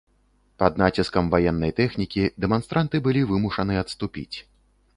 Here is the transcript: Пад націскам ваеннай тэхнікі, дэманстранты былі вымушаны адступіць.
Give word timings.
Пад 0.61 0.79
націскам 0.81 1.27
ваеннай 1.35 1.73
тэхнікі, 1.81 2.23
дэманстранты 2.45 3.03
былі 3.09 3.21
вымушаны 3.33 3.73
адступіць. 3.83 4.35